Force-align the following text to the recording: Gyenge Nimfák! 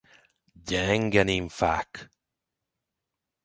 Gyenge 0.69 1.23
Nimfák! 1.25 2.09